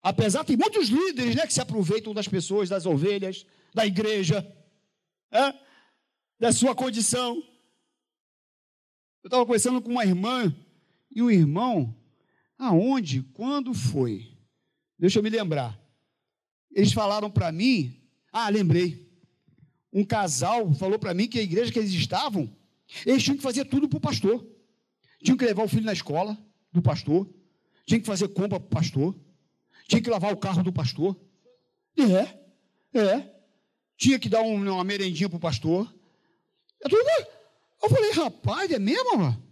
[0.02, 4.46] Apesar de muitos líderes né, que se aproveitam das pessoas, das ovelhas, da igreja,
[5.30, 5.54] é,
[6.38, 7.36] da sua condição.
[9.22, 10.54] Eu estava conversando com uma irmã
[11.10, 11.94] e o irmão,
[12.56, 14.36] aonde, quando foi?
[14.98, 15.78] Deixa eu me lembrar.
[16.70, 18.00] Eles falaram para mim,
[18.32, 19.07] ah, lembrei
[19.92, 22.50] um casal falou para mim que a igreja que eles estavam,
[23.04, 24.46] eles tinham que fazer tudo para o pastor.
[25.22, 26.38] Tinham que levar o filho na escola
[26.72, 27.28] do pastor,
[27.86, 29.16] tinham que fazer compra para o pastor,
[29.88, 31.18] tinha que lavar o carro do pastor.
[31.96, 33.34] É, é.
[33.96, 35.92] Tinha que dar um, uma merendinha para o pastor.
[36.84, 37.38] É.
[37.82, 39.48] Eu falei, rapaz, é mesmo?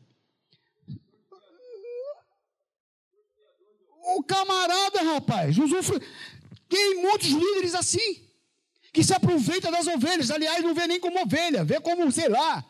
[4.14, 6.00] O camarada, rapaz, usufrui.
[6.68, 8.25] Tem muitos líderes assim
[8.96, 10.30] que se aproveita das ovelhas.
[10.30, 12.64] Aliás, não vê nem como ovelha, vê como, sei lá,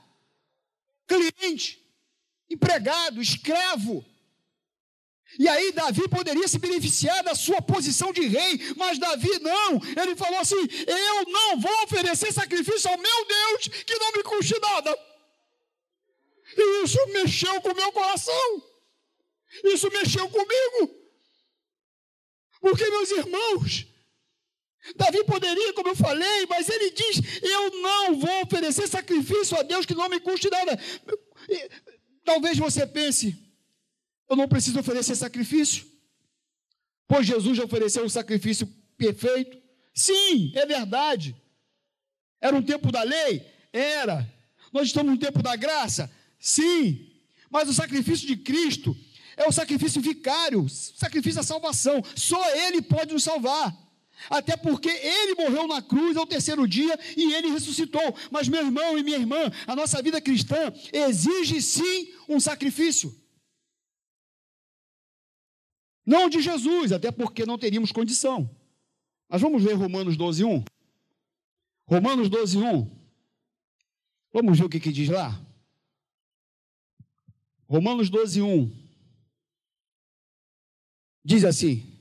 [1.06, 1.80] cliente,
[2.50, 4.04] empregado, escravo.
[5.38, 9.80] E aí Davi poderia se beneficiar da sua posição de rei, mas Davi não.
[10.02, 10.56] Ele falou assim:
[10.88, 14.98] Eu não vou oferecer sacrifício ao meu Deus que não me custe nada.
[16.58, 18.62] E isso mexeu com o meu coração.
[19.62, 20.92] Isso mexeu comigo.
[22.60, 23.86] Porque, meus irmãos,
[24.94, 29.84] Davi poderia, como eu falei, mas ele diz: Eu não vou oferecer sacrifício a Deus
[29.84, 30.78] que não me custe nada.
[32.24, 33.36] Talvez você pense:
[34.28, 35.86] Eu não preciso oferecer sacrifício,
[37.08, 39.60] pois Jesus já ofereceu um sacrifício perfeito.
[39.94, 41.34] Sim, é verdade.
[42.40, 43.44] Era um tempo da lei?
[43.72, 44.30] Era.
[44.72, 46.10] Nós estamos no tempo da graça?
[46.38, 47.10] Sim.
[47.50, 48.96] Mas o sacrifício de Cristo
[49.36, 52.02] é o sacrifício vicário, sacrifício da salvação.
[52.14, 53.85] Só Ele pode nos salvar.
[54.30, 58.14] Até porque Ele morreu na cruz ao terceiro dia e Ele ressuscitou.
[58.30, 63.14] Mas, meu irmão e minha irmã, a nossa vida cristã exige sim um sacrifício.
[66.04, 68.48] Não de Jesus, até porque não teríamos condição.
[69.28, 70.64] Mas vamos ver Romanos 12, 1.
[71.88, 72.96] Romanos 12, 1.
[74.32, 75.40] Vamos ver o que, que diz lá?
[77.68, 78.86] Romanos 12, 1.
[81.24, 81.95] Diz assim: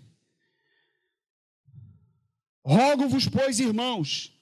[2.66, 4.34] Rogo-vos, pois, irmãos,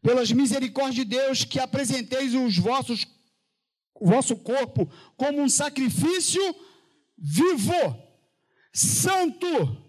[0.00, 3.06] pelas misericórdias de Deus, que apresenteis os vossos,
[3.96, 6.40] o vosso corpo como um sacrifício
[7.18, 7.72] vivo,
[8.72, 9.84] santo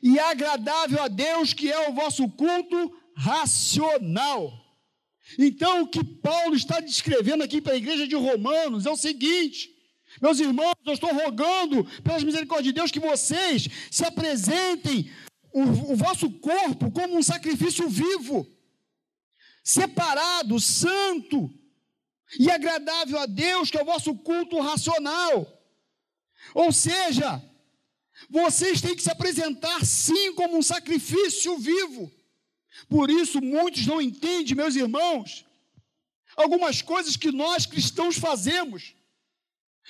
[0.00, 4.52] e agradável a Deus, que é o vosso culto racional.
[5.36, 9.74] Então, o que Paulo está descrevendo aqui para a igreja de Romanos é o seguinte:
[10.22, 15.10] meus irmãos, eu estou rogando, pelas misericórdias de Deus, que vocês se apresentem
[15.54, 18.44] o, o vosso corpo como um sacrifício vivo,
[19.62, 21.48] separado, santo
[22.38, 25.46] e agradável a Deus, que é o vosso culto racional.
[26.52, 27.40] Ou seja,
[28.28, 32.12] vocês têm que se apresentar sim como um sacrifício vivo.
[32.88, 35.46] Por isso, muitos não entendem, meus irmãos,
[36.36, 38.92] algumas coisas que nós cristãos fazemos.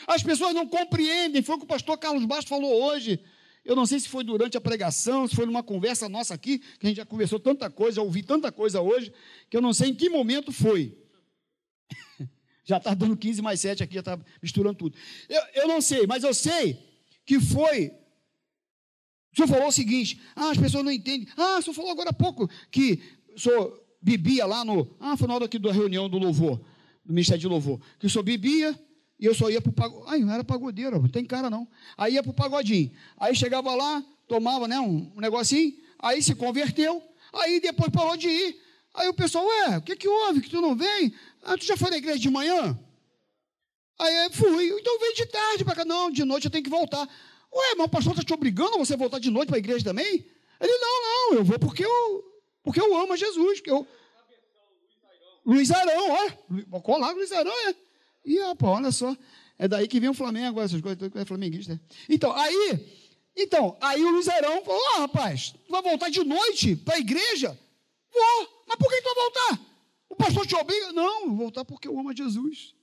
[0.06, 3.24] As pessoas não compreendem, foi o que o pastor Carlos Bastos falou hoje.
[3.64, 6.86] Eu não sei se foi durante a pregação, se foi numa conversa nossa aqui, que
[6.86, 9.10] a gente já conversou tanta coisa, já ouvi tanta coisa hoje,
[9.48, 10.98] que eu não sei em que momento foi.
[12.64, 14.96] já está dando 15 mais 7 aqui, já está misturando tudo.
[15.28, 16.78] Eu, eu não sei, mas eu sei
[17.24, 17.90] que foi.
[19.32, 21.26] O senhor falou o seguinte: ah, as pessoas não entendem.
[21.34, 23.00] Ah, o senhor falou agora há pouco que
[23.34, 24.94] o senhor bebia lá no.
[25.00, 26.60] Ah, foi na hora aqui da reunião do louvor,
[27.02, 28.78] do Ministério de Louvor, que o senhor bebia
[29.18, 30.08] e eu só ia para o pagodinho.
[30.08, 31.68] Ai, não era pagodeiro, não tem cara não.
[31.96, 32.90] Aí ia para o pagodinho.
[33.16, 38.28] Aí chegava lá, tomava né, um, um negocinho, aí se converteu, aí depois parou de
[38.28, 38.60] ir.
[38.94, 40.40] Aí o pessoal, ué, o que, que houve?
[40.40, 41.12] Que tu não vem?
[41.42, 42.78] Ah, tu já foi na igreja de manhã?
[43.98, 45.84] Aí eu fui, então vem de tarde para cá.
[45.84, 47.08] Não, de noite eu tenho que voltar.
[47.52, 49.84] Ué, mas o pastor está te obrigando a você voltar de noite para a igreja
[49.84, 50.26] também?
[50.60, 52.24] Ele, não, não, eu vou porque eu,
[52.62, 53.60] porque eu amo a Jesus.
[53.60, 53.86] Que eu...
[55.44, 56.32] Luiz Arão,
[56.72, 56.80] ó.
[56.80, 57.74] Colar Luiz Arão, é.
[58.24, 59.16] E, rapaz, olha só.
[59.58, 61.80] É daí que vem o Flamengo, essas coisas, é flamenguista.
[62.08, 62.80] Então, aí,
[63.36, 67.58] então, aí o Luzerão falou: Ó, rapaz, tu vai voltar de noite para a igreja?
[68.12, 69.74] Vou, mas por que tu vai voltar?
[70.08, 70.92] O pastor te obriga?
[70.92, 72.74] Não, vou voltar porque eu amo a Jesus.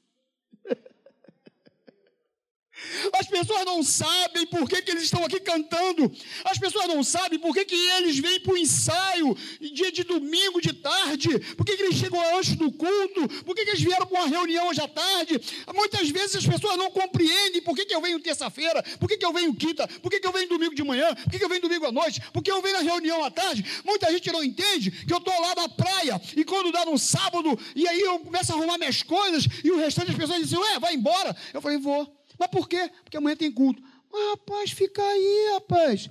[3.14, 6.12] As pessoas não sabem por que, que eles estão aqui cantando.
[6.46, 10.62] As pessoas não sabem por que, que eles vêm para o ensaio dia de domingo
[10.62, 11.40] de tarde.
[11.56, 13.28] Por que, que eles chegam antes do culto.
[13.44, 15.40] Por que, que eles vieram para uma reunião hoje à tarde.
[15.74, 19.26] Muitas vezes as pessoas não compreendem por que, que eu venho terça-feira, por que, que
[19.26, 21.50] eu venho quinta, por que, que eu venho domingo de manhã, por que, que eu
[21.50, 23.66] venho domingo à noite, por que eu venho na reunião à tarde.
[23.84, 27.58] Muita gente não entende que eu estou lá na praia e quando dá no sábado,
[27.76, 30.80] e aí eu começo a arrumar minhas coisas e o restante das pessoas dizem, ué,
[30.80, 31.36] vai embora.
[31.54, 32.21] Eu falei, vou.
[32.42, 32.90] Mas por quê?
[33.04, 33.84] Porque amanhã tem culto.
[34.12, 36.10] Mas, rapaz, fica aí, rapaz.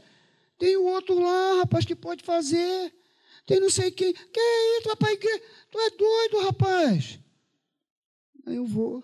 [0.57, 2.95] Tem o outro lá, rapaz, que pode fazer.
[3.45, 4.13] Tem não sei quem.
[4.13, 5.19] Que é isso, rapaz?
[5.19, 7.19] Tu é doido, rapaz.
[8.47, 9.03] Aí eu vou.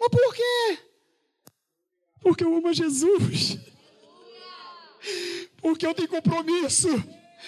[0.00, 0.78] Mas por quê?
[2.20, 3.58] Porque eu amo a Jesus.
[5.58, 6.88] Porque eu tenho compromisso.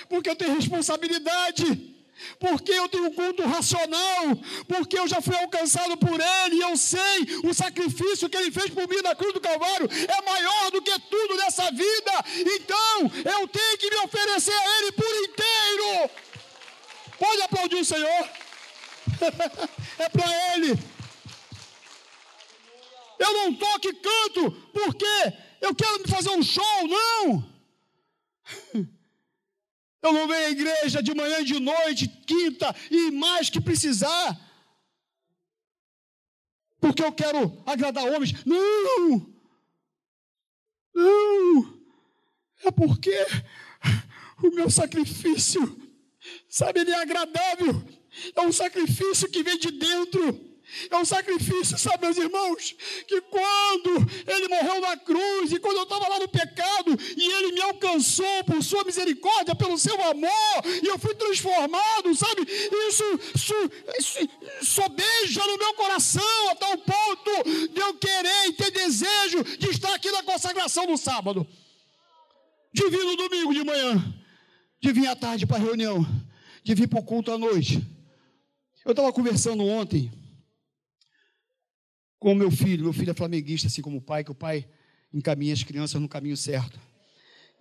[0.08, 1.97] Porque eu tenho responsabilidade
[2.38, 6.76] porque eu tenho um culto racional, porque eu já fui alcançado por Ele, e eu
[6.76, 10.82] sei o sacrifício que Ele fez por mim na cruz do Calvário é maior do
[10.82, 16.10] que tudo nessa vida, então eu tenho que me oferecer a Ele por inteiro.
[17.18, 18.30] Pode aplaudir o Senhor,
[19.98, 20.78] é para Ele.
[23.18, 27.58] Eu não toco e canto porque eu quero me fazer um show, não.
[30.02, 34.38] Eu não venho à igreja de manhã de noite, quinta e mais que precisar.
[36.80, 38.32] Porque eu quero agradar homens.
[38.44, 39.34] Não!
[40.94, 41.78] Não!
[42.64, 43.14] É porque
[44.42, 45.80] o meu sacrifício,
[46.48, 47.82] sabe, ele é agradável.
[48.34, 50.47] É um sacrifício que vem de dentro.
[50.90, 52.76] É um sacrifício, sabe, meus irmãos?
[53.06, 53.90] Que quando
[54.26, 58.44] ele morreu na cruz e quando eu estava lá no pecado e ele me alcançou
[58.44, 60.30] por sua misericórdia, pelo seu amor,
[60.82, 62.42] e eu fui transformado, sabe?
[62.88, 63.04] Isso,
[63.34, 63.54] isso,
[63.98, 64.28] isso
[64.62, 69.94] sobeja no meu coração a tal ponto de eu querer e ter desejo de estar
[69.94, 71.46] aqui na consagração no sábado,
[72.72, 74.14] de vir no domingo de manhã,
[74.80, 76.06] de vir à tarde para a reunião,
[76.62, 77.82] de vir para o culto à noite.
[78.84, 80.12] Eu estava conversando ontem
[82.18, 82.84] com meu filho.
[82.84, 84.68] Meu filho é flamenguista, assim como o pai, que o pai
[85.12, 86.78] encaminha as crianças no caminho certo.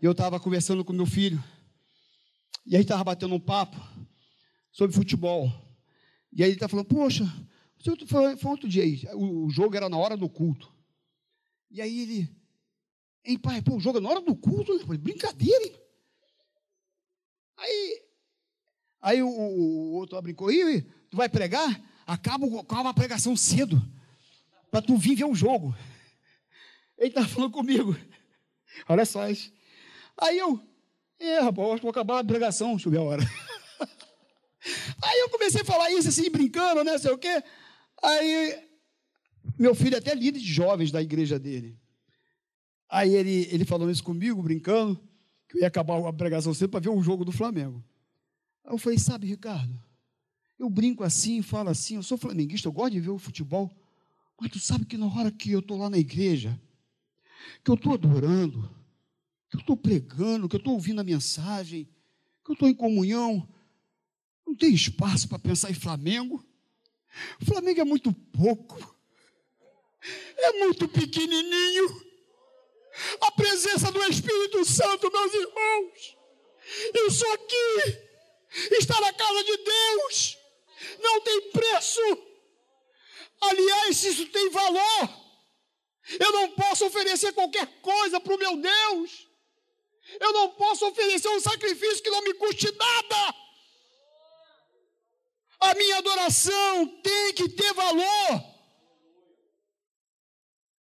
[0.02, 1.44] E eu estava conversando com meu filho.
[2.66, 3.78] E aí estava batendo um papo
[4.72, 5.52] sobre futebol.
[6.32, 7.26] E aí ele está falando, poxa,
[8.08, 9.02] foi, foi outro dia aí.
[9.16, 10.72] O, jogo era na hora do culto.
[11.72, 12.30] E aí ele,
[13.26, 14.80] hein, pai, pô, o jogo é na hora do culto?
[14.80, 15.76] Falei, brincadeira, hein?
[17.58, 18.02] Aí,
[19.02, 21.82] aí o, o outro brincou, e tu vai pregar?
[22.06, 23.82] Acaba, acaba a pregação cedo,
[24.72, 25.76] para tu vir ver o jogo.
[26.98, 27.96] Ele estava falando comigo.
[28.88, 29.22] Olha só.
[29.24, 30.60] Aí eu,
[31.20, 33.24] é, rapaz, vou acabar a pregação, deixa eu ver a hora.
[35.02, 37.44] Aí eu comecei a falar isso assim, brincando, né, sei o quê.
[38.04, 38.64] Aí,
[39.58, 41.80] meu filho é até líder de jovens da igreja dele.
[42.90, 45.00] Aí ele, ele falou isso comigo, brincando,
[45.48, 47.84] que eu ia acabar a pregação cedo para ver o jogo do Flamengo.
[48.64, 49.82] Aí eu falei, sabe, Ricardo,
[50.60, 53.72] eu brinco assim, falo assim, eu sou flamenguista, eu gosto de ver o futebol,
[54.40, 56.60] mas tu sabe que na hora que eu estou lá na igreja,
[57.64, 58.70] que eu estou adorando,
[59.50, 61.86] que eu estou pregando, que eu estou ouvindo a mensagem,
[62.46, 63.48] que eu estou em comunhão,
[64.46, 66.46] não tem espaço para pensar em Flamengo.
[67.44, 68.96] Flamengo é muito pouco,
[70.38, 72.08] é muito pequenininho.
[73.22, 76.18] A presença do Espírito Santo, meus irmãos,
[77.08, 78.00] isso aqui
[78.80, 80.38] está na casa de Deus,
[81.00, 82.27] não tem preço.
[83.42, 85.10] Aliás, isso tem valor.
[86.20, 89.28] Eu não posso oferecer qualquer coisa para o meu Deus.
[90.20, 93.36] Eu não posso oferecer um sacrifício que não me custe nada.
[95.60, 98.58] A minha adoração tem que ter valor.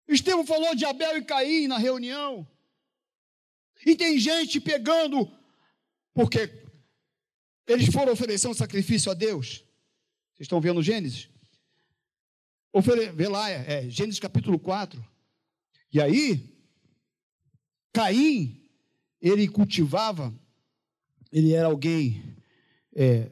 [0.07, 2.47] Estevão falou de Abel e Caim na reunião.
[3.85, 5.29] E tem gente pegando,
[6.13, 6.49] porque
[7.67, 9.63] eles foram oferecer um sacrifício a Deus.
[10.33, 11.29] Vocês estão vendo Gênesis?
[12.81, 15.03] Vê lá, é, é, Gênesis capítulo 4.
[15.91, 16.55] E aí,
[17.93, 18.61] Caim,
[19.21, 20.33] ele cultivava,
[21.31, 22.35] ele era alguém
[22.95, 23.31] é,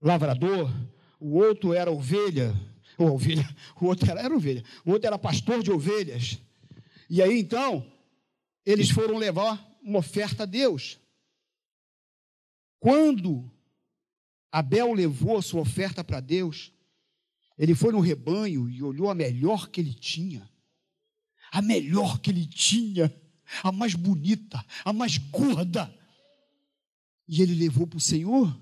[0.00, 0.70] lavrador,
[1.20, 2.54] o outro era ovelha,
[2.96, 3.48] ou ovelha,
[3.80, 6.38] o outro era, era ovelha, o outro era pastor de ovelhas.
[7.08, 7.90] E aí então,
[8.64, 10.98] eles foram levar uma oferta a Deus.
[12.78, 13.50] Quando
[14.52, 16.73] Abel levou a sua oferta para Deus,
[17.56, 20.48] ele foi no rebanho e olhou a melhor que ele tinha.
[21.52, 23.14] A melhor que ele tinha,
[23.62, 25.94] a mais bonita, a mais gorda.
[27.28, 28.58] E ele levou para o Senhor.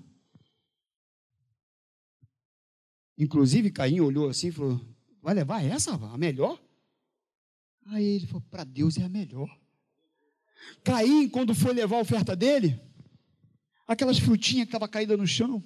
[3.17, 4.79] Inclusive, Caim olhou assim e falou:
[5.21, 6.61] Vai levar essa, a melhor?
[7.87, 9.49] Aí ele falou: Para Deus é a melhor.
[10.83, 12.79] Caim, quando foi levar a oferta dele,
[13.87, 15.63] aquelas frutinhas que estavam caídas no chão,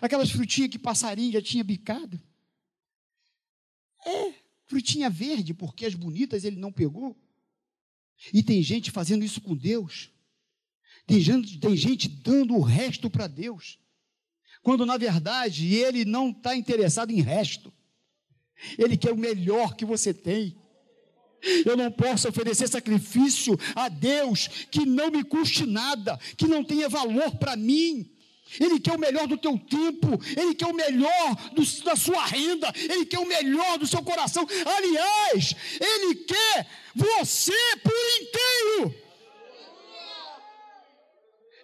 [0.00, 2.20] aquelas frutinhas que passarinho já tinha bicado.
[4.06, 4.34] É,
[4.66, 7.16] frutinha verde, porque as bonitas ele não pegou.
[8.32, 10.10] E tem gente fazendo isso com Deus.
[11.06, 13.78] Tem gente, tem gente dando o resto para Deus
[14.62, 17.72] quando na verdade ele não está interessado em resto.
[18.76, 20.56] Ele quer o melhor que você tem.
[21.64, 26.88] Eu não posso oferecer sacrifício a Deus que não me custe nada, que não tenha
[26.88, 28.10] valor para mim.
[28.60, 32.72] Ele quer o melhor do teu tempo, Ele quer o melhor do, da sua renda,
[32.74, 34.46] Ele quer o melhor do seu coração.
[34.76, 39.08] Aliás, Ele quer você por inteiro.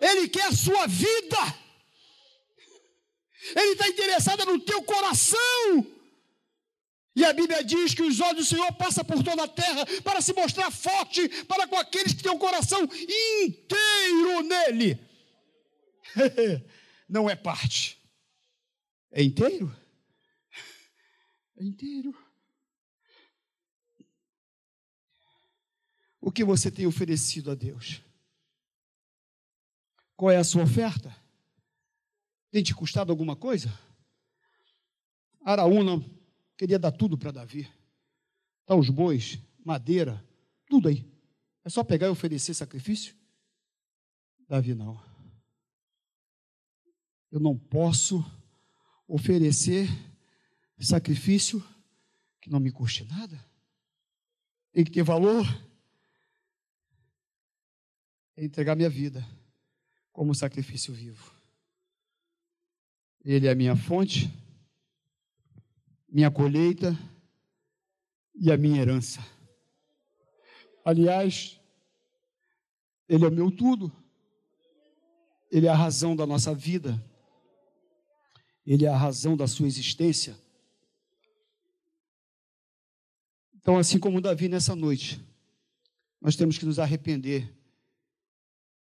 [0.01, 1.39] Ele quer a sua vida.
[3.57, 5.87] Ele está interessado no teu coração.
[7.17, 10.21] E a Bíblia diz que os olhos do Senhor passam por toda a terra para
[10.21, 14.99] se mostrar forte para com aqueles que têm o coração inteiro nele.
[17.15, 17.97] Não é parte,
[19.13, 19.73] é inteiro.
[21.57, 22.13] É inteiro.
[26.21, 28.03] O que você tem oferecido a Deus?
[30.17, 31.17] Qual é a sua oferta?
[32.51, 33.69] Tem te custado alguma coisa?
[35.45, 36.05] Araúna
[36.57, 37.73] queria dar tudo para Davi.
[38.67, 40.21] Tá os bois, madeira,
[40.67, 41.09] tudo aí.
[41.65, 43.15] É só pegar e oferecer sacrifício?
[44.49, 45.14] Davi não.
[47.35, 48.25] Eu não posso
[49.09, 49.89] oferecer
[50.79, 51.61] sacrifício
[52.41, 53.45] que não me custe nada.
[54.71, 55.45] Tem que ter valor.
[58.37, 59.27] É entregar minha vida
[60.13, 61.35] como sacrifício vivo.
[63.25, 64.33] Ele é a minha fonte,
[66.09, 66.97] minha colheita
[68.33, 69.19] e a minha herança.
[70.85, 71.61] Aliás,
[73.09, 73.91] Ele é o meu tudo.
[75.51, 77.03] Ele é a razão da nossa vida.
[78.67, 80.37] Ele é a razão da sua existência.
[83.55, 85.25] Então, assim como Davi nessa noite,
[86.21, 87.53] nós temos que nos arrepender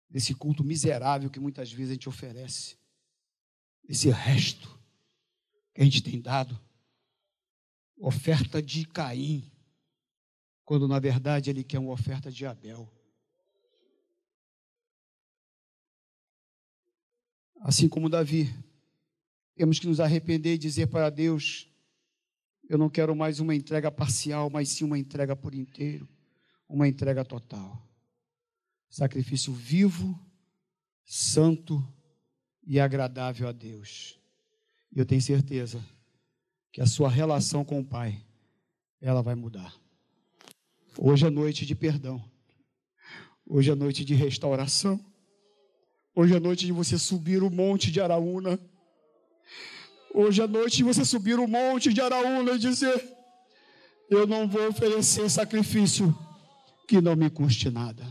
[0.09, 2.77] desse culto miserável que muitas vezes a gente oferece,
[3.83, 4.79] desse resto
[5.73, 6.59] que a gente tem dado,
[7.99, 9.51] oferta de Caim,
[10.63, 12.91] quando na verdade ele quer uma oferta de Abel.
[17.61, 18.53] Assim como Davi,
[19.57, 21.67] temos que nos arrepender e dizer para Deus:
[22.69, 26.07] eu não quero mais uma entrega parcial, mas sim uma entrega por inteiro,
[26.69, 27.81] uma entrega total.
[28.89, 30.17] Sacrifício vivo,
[31.03, 31.85] santo
[32.65, 34.19] e agradável a Deus.
[34.95, 35.83] E eu tenho certeza
[36.71, 38.23] que a sua relação com o Pai,
[39.01, 39.73] ela vai mudar.
[40.97, 42.23] Hoje é noite de perdão.
[43.45, 45.03] Hoje é noite de restauração.
[46.13, 48.59] Hoje é noite de você subir o monte de Araúna.
[50.13, 53.03] Hoje é noite você subir o monte de Araúna e dizer:
[54.09, 56.15] Eu não vou oferecer sacrifício
[56.87, 58.03] que não me custe nada.